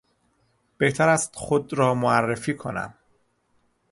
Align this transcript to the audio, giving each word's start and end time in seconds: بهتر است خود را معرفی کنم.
بهتر 0.77 1.09
است 1.09 1.35
خود 1.35 1.73
را 1.73 1.93
معرفی 1.93 2.55
کنم. 2.57 2.93